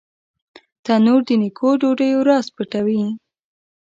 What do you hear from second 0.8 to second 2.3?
تنور د نیکو ډوډیو